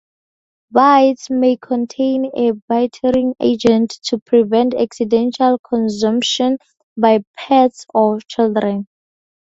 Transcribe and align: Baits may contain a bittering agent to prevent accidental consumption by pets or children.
Baits 0.73 1.29
may 1.29 1.57
contain 1.57 2.25
a 2.35 2.53
bittering 2.53 3.35
agent 3.39 3.99
to 4.05 4.17
prevent 4.17 4.73
accidental 4.73 5.59
consumption 5.59 6.57
by 6.97 7.19
pets 7.37 7.85
or 7.93 8.19
children. 8.21 8.87